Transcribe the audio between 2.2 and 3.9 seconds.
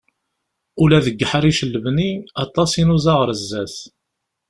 aṭas i nuẓa ɣar sdat.